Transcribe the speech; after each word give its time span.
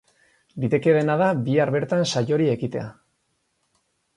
Litekeena 0.63 1.17
da 1.23 1.27
bihar 1.49 1.73
bertan 1.75 2.01
saiori 2.15 2.51
ekitea. 2.55 2.87